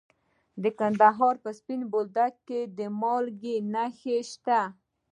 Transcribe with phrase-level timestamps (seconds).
[0.63, 4.59] د کندهار په سپین بولدک کې د مالګې نښې شته.